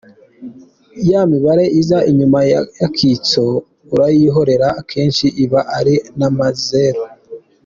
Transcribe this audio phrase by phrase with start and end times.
[1.09, 3.43] Ya mibare iza inyuma y’akitso
[3.93, 7.01] urayihorera akenshi iba ari n’amazero.